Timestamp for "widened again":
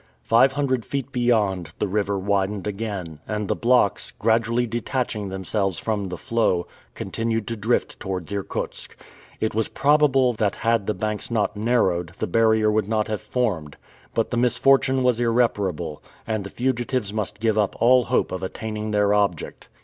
2.17-3.19